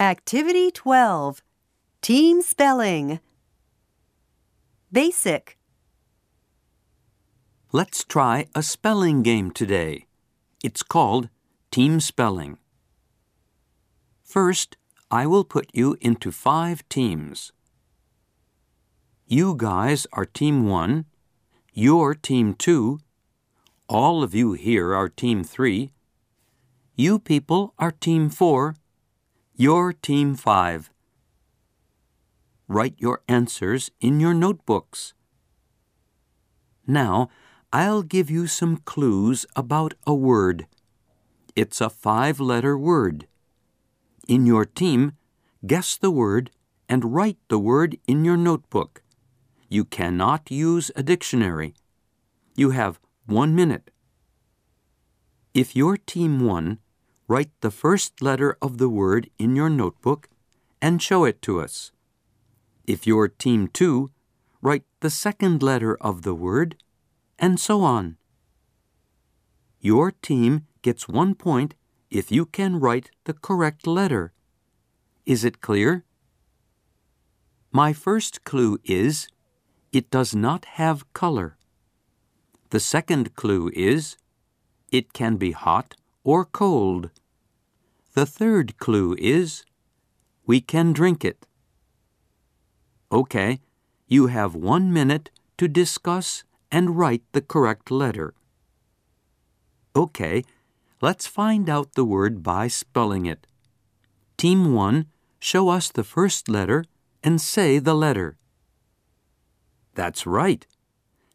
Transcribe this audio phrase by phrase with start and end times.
[0.00, 1.40] Activity 12
[2.02, 3.20] Team Spelling
[4.90, 5.56] Basic
[7.70, 10.06] Let's try a spelling game today.
[10.64, 11.28] It's called
[11.70, 12.58] Team Spelling.
[14.24, 14.76] First,
[15.12, 17.52] I will put you into five teams.
[19.28, 21.04] You guys are Team 1,
[21.72, 22.98] you're Team 2,
[23.88, 25.92] all of you here are Team 3,
[26.96, 28.74] you people are Team 4,
[29.56, 30.90] you're Team 5.
[32.66, 35.14] Write your answers in your notebooks.
[36.88, 37.28] Now,
[37.72, 40.66] I'll give you some clues about a word.
[41.54, 43.28] It's a five letter word.
[44.26, 45.12] In your team,
[45.64, 46.50] guess the word
[46.88, 49.02] and write the word in your notebook.
[49.68, 51.74] You cannot use a dictionary.
[52.56, 53.92] You have one minute.
[55.54, 56.80] If your team one,
[57.26, 60.28] write the first letter of the word in your notebook
[60.80, 61.92] and show it to us.
[62.86, 64.10] If your team two,
[64.60, 66.76] write the second letter of the word,
[67.38, 68.16] and so on.
[69.80, 71.74] Your team gets one point
[72.10, 74.32] if you can write the correct letter.
[75.26, 76.04] Is it clear?
[77.72, 79.28] My first clue is
[79.92, 81.56] it does not have color.
[82.70, 84.16] The second clue is
[84.92, 87.10] it can be hot or cold.
[88.14, 89.64] The third clue is
[90.46, 91.46] we can drink it.
[93.12, 93.60] Okay,
[94.08, 98.34] you have one minute to discuss and write the correct letter.
[99.94, 100.42] Okay,
[101.00, 103.46] let's find out the word by spelling it.
[104.36, 105.06] Team 1,
[105.38, 106.84] show us the first letter
[107.22, 108.36] and say the letter.
[109.94, 110.66] That's right.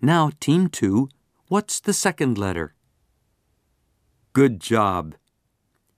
[0.00, 1.08] Now, Team 2,
[1.48, 2.75] what's the second letter?
[4.36, 5.14] Good job.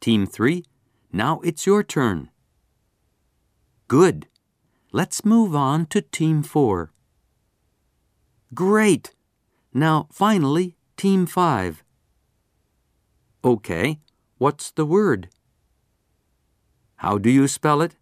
[0.00, 0.64] Team 3,
[1.12, 2.30] now it's your turn.
[3.88, 4.28] Good.
[4.92, 6.92] Let's move on to Team 4.
[8.54, 9.16] Great!
[9.74, 11.82] Now, finally, Team 5.
[13.44, 13.98] Okay,
[14.36, 15.30] what's the word?
[16.98, 17.96] How do you spell it?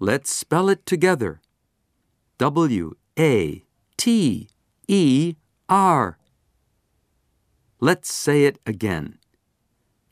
[0.00, 1.40] Let's spell it together.
[2.38, 3.62] W A
[3.96, 4.48] T
[4.88, 5.34] E
[5.68, 6.18] R.
[7.78, 9.19] Let's say it again.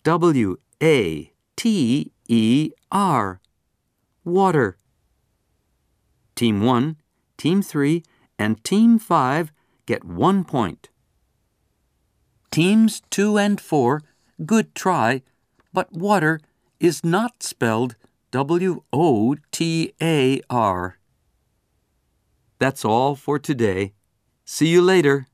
[0.09, 3.43] W A T E R.
[4.25, 4.79] Water.
[6.35, 6.97] Team 1,
[7.37, 8.03] Team 3,
[8.39, 9.53] and Team 5
[9.85, 10.89] get one point.
[12.51, 14.01] Teams 2 and 4,
[14.47, 15.21] good try,
[15.75, 16.41] but water
[16.81, 17.95] is not spelled
[18.31, 20.97] W O T A R.
[22.59, 23.93] That's all for today.
[24.47, 25.27] See you later.